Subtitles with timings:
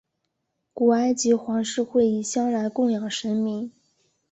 [0.73, 3.71] 古埃及皇室会以香来供养神明。